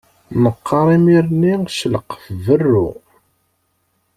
[0.43, 2.89] Neqqaṛ imir-nni celqef berru.